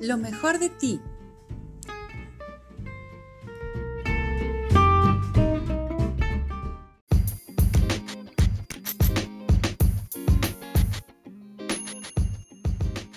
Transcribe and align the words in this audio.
lo 0.00 0.16
mejor 0.16 0.58
de 0.58 0.68
ti. 0.68 1.00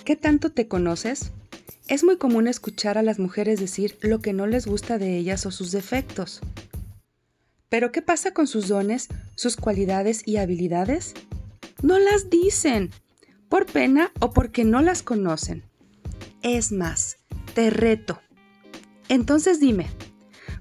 ¿Qué 0.04 0.16
tanto 0.16 0.52
te 0.52 0.68
conoces? 0.68 1.32
Es 1.88 2.04
muy 2.04 2.18
común 2.18 2.48
escuchar 2.48 2.98
a 2.98 3.04
las 3.04 3.20
mujeres 3.20 3.60
decir 3.60 3.98
lo 4.02 4.20
que 4.20 4.34
no 4.34 4.48
les 4.48 4.66
gusta 4.66 4.98
de 4.98 5.18
ellas 5.18 5.46
o 5.46 5.52
sus 5.52 5.72
defectos. 5.72 6.42
Pero 7.70 7.92
¿qué 7.92 8.02
pasa 8.02 8.34
con 8.34 8.48
sus 8.48 8.68
dones, 8.68 9.08
sus 9.36 9.56
cualidades 9.56 10.24
y 10.26 10.38
habilidades? 10.38 11.14
No 11.82 11.98
las 12.00 12.30
dicen, 12.30 12.92
por 13.48 13.66
pena 13.66 14.12
o 14.20 14.32
porque 14.32 14.66
no 14.66 14.82
las 14.82 15.04
conocen. 15.04 15.71
Es 16.44 16.72
más, 16.72 17.18
te 17.54 17.70
reto. 17.70 18.20
Entonces 19.10 19.60
dime, 19.60 19.88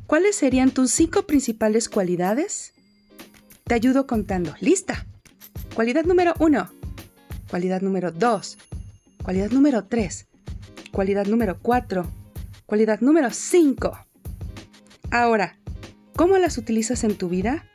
¿cuáles 0.06 0.36
serían 0.36 0.72
tus 0.72 0.90
cinco 0.90 1.26
principales 1.26 1.88
cualidades? 1.88 2.74
Te 3.64 3.74
ayudo 3.74 4.06
contando. 4.06 4.54
¿Lista? 4.60 5.06
Cualidad 5.74 6.04
número 6.04 6.34
uno. 6.38 6.70
Cualidad 7.48 7.80
número 7.80 8.12
dos. 8.12 8.58
Cualidad 9.22 9.50
número 9.52 9.84
tres. 9.84 10.26
Cualidad 10.92 11.26
número 11.26 11.58
cuatro. 11.62 12.10
Cualidad 12.66 13.00
número 13.00 13.30
cinco. 13.30 13.98
Ahora, 15.10 15.58
¿cómo 16.14 16.36
las 16.36 16.58
utilizas 16.58 17.04
en 17.04 17.16
tu 17.16 17.28
vida? 17.28 17.70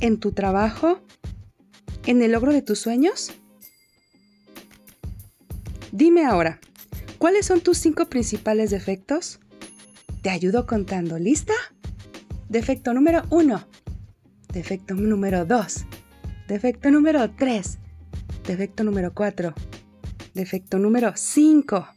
¿En 0.00 0.20
tu 0.20 0.32
trabajo? 0.32 1.00
¿En 2.06 2.22
el 2.22 2.32
logro 2.32 2.52
de 2.52 2.62
tus 2.62 2.78
sueños? 2.78 3.32
Dime 5.92 6.26
ahora, 6.26 6.60
¿Cuáles 7.24 7.46
son 7.46 7.62
tus 7.62 7.78
cinco 7.78 8.10
principales 8.10 8.70
defectos? 8.70 9.40
Te 10.20 10.28
ayudo 10.28 10.66
contando. 10.66 11.18
¿Lista? 11.18 11.54
Defecto 12.50 12.92
número 12.92 13.22
uno. 13.30 13.66
Defecto 14.52 14.92
número 14.92 15.46
dos. 15.46 15.86
Defecto 16.48 16.90
número 16.90 17.30
tres. 17.30 17.78
Defecto 18.46 18.84
número 18.84 19.14
cuatro. 19.14 19.54
Defecto 20.34 20.78
número 20.78 21.14
cinco. 21.16 21.88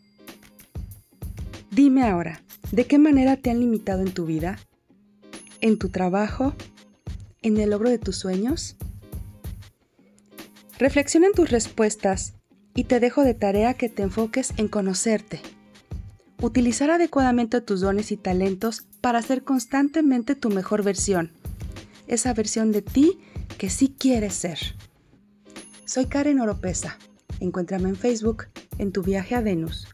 Dime 1.72 2.04
ahora, 2.04 2.42
¿de 2.72 2.86
qué 2.86 2.98
manera 2.98 3.36
te 3.36 3.50
han 3.50 3.60
limitado 3.60 4.04
en 4.04 4.14
tu 4.14 4.26
vida? 4.26 4.58
¿En 5.60 5.78
tu 5.78 5.90
trabajo? 5.90 6.56
¿En 7.42 7.58
el 7.58 7.72
logro 7.72 7.90
de 7.90 8.00
tus 8.00 8.16
sueños? 8.16 8.78
Reflexiona 10.80 11.28
en 11.28 11.34
tus 11.34 11.52
respuestas 11.52 12.37
y 12.78 12.84
te 12.84 13.00
dejo 13.00 13.24
de 13.24 13.34
tarea 13.34 13.74
que 13.74 13.90
te 13.90 14.04
enfoques 14.04 14.54
en 14.58 14.68
conocerte. 14.68 15.42
Utilizar 16.40 16.92
adecuadamente 16.92 17.60
tus 17.60 17.82
dones 17.82 18.12
y 18.12 18.18
talentos 18.18 18.86
para 19.02 19.20
ser 19.24 19.44
constantemente 19.44 20.36
tu 20.36 20.52
mejor 20.52 20.84
versión. 20.84 21.32
Esa 22.06 22.36
versión 22.36 22.72
de 22.72 22.84
ti 22.84 23.18
que 23.58 23.72
sí 23.72 23.96
quieres 23.98 24.36
ser. 24.36 24.60
Soy 25.86 26.06
Karen 26.06 26.40
Oropesa. 26.40 27.00
Encuéntrame 27.40 27.90
en 27.90 27.96
Facebook 27.96 28.46
en 28.78 28.92
tu 28.92 29.02
viaje 29.02 29.34
a 29.34 29.42
Venus. 29.42 29.88